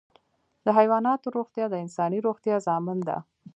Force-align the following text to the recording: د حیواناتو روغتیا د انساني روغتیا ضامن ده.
د 0.65 0.67
حیواناتو 0.77 1.27
روغتیا 1.37 1.65
د 1.69 1.75
انساني 1.83 2.19
روغتیا 2.27 2.55
ضامن 2.67 2.97
ده. 3.07 3.17